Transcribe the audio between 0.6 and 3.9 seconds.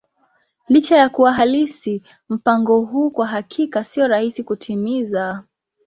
Licha ya kuwa halisi, mpango huu kwa hakika